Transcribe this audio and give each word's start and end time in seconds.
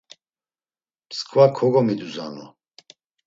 Msǩva 1.09 1.45
kogomiduzanu. 1.55 2.45